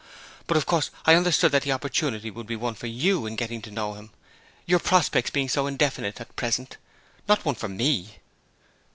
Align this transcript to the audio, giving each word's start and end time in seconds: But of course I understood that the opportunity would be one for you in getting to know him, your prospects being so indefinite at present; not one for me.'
But 0.47 0.57
of 0.57 0.65
course 0.65 0.89
I 1.05 1.13
understood 1.13 1.51
that 1.51 1.61
the 1.61 1.71
opportunity 1.73 2.31
would 2.31 2.47
be 2.47 2.55
one 2.55 2.73
for 2.73 2.87
you 2.87 3.27
in 3.27 3.35
getting 3.35 3.61
to 3.61 3.69
know 3.69 3.93
him, 3.93 4.09
your 4.65 4.79
prospects 4.79 5.29
being 5.29 5.47
so 5.47 5.67
indefinite 5.67 6.19
at 6.19 6.35
present; 6.35 6.77
not 7.27 7.45
one 7.45 7.53
for 7.53 7.69
me.' 7.69 8.17